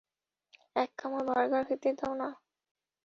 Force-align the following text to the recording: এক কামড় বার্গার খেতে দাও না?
এক 0.75 0.89
কামড় 0.99 1.23
বার্গার 1.27 1.63
খেতে 1.69 1.89
দাও 1.99 2.13
না? 2.21 2.29